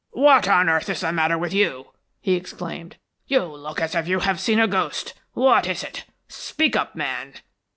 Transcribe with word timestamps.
"What 0.17 0.47
on 0.47 0.67
earth 0.67 0.89
is 0.89 1.01
the 1.01 1.11
matter 1.11 1.37
with 1.37 1.53
you?" 1.53 1.91
he 2.21 2.33
exclaimed. 2.33 2.97
"You 3.27 3.43
look 3.45 3.79
as 3.79 3.93
if 3.93 4.07
you 4.07 4.21
had 4.21 4.39
seen 4.39 4.59
a 4.59 4.67
ghost! 4.67 5.13
What 5.33 5.67
is 5.67 5.83
it? 5.83 6.05
Speak 6.27 6.75
up, 6.75 6.95
man!" 6.95 7.33